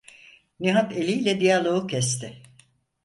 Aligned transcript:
Nihat 0.59 0.97
eliyle 0.97 1.39
diyaloğu 1.39 1.87
kesti: 1.87 2.41